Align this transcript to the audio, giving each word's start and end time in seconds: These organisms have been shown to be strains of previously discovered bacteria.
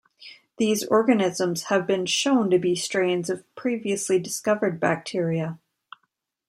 These 0.57 0.83
organisms 0.87 1.65
have 1.65 1.85
been 1.85 2.07
shown 2.07 2.49
to 2.49 2.57
be 2.57 2.73
strains 2.75 3.29
of 3.29 3.43
previously 3.53 4.17
discovered 4.17 4.79
bacteria. 4.79 5.59